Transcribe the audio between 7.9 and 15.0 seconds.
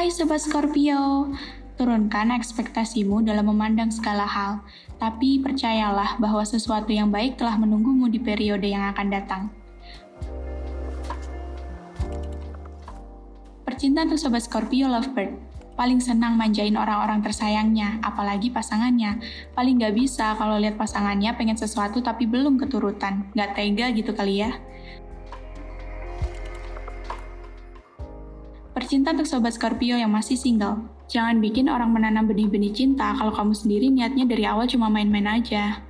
di periode yang akan datang. Percintaan untuk Sobat Scorpio